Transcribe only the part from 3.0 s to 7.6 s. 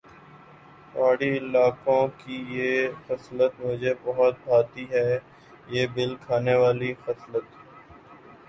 خصلت مجھے بہت بھاتی ہے یہ بل کھانے والی خصلت